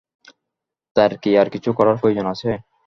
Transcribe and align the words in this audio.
তার 0.95 1.11
কি 1.21 1.31
আর 1.41 1.47
কিছু 1.53 1.69
করার 1.77 1.95
প্রয়োজন 2.01 2.25
আছে? 2.33 2.49